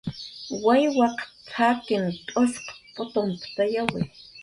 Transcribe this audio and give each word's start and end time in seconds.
"Wawyaq 0.65 1.17
t""akin 1.49 2.05
t'usq 2.27 2.65
putuptayawi" 2.93 4.01